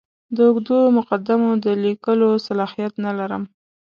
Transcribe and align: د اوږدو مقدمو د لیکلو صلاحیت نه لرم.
د 0.35 0.37
اوږدو 0.49 0.79
مقدمو 0.97 1.49
د 1.65 1.65
لیکلو 1.83 2.29
صلاحیت 2.45 2.93
نه 3.05 3.11
لرم. 3.19 3.43